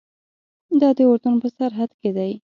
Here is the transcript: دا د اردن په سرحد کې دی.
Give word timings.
دا 0.81 0.89
د 0.97 0.99
اردن 1.09 1.35
په 1.41 1.47
سرحد 1.57 1.91
کې 1.99 2.09
دی. 2.17 2.31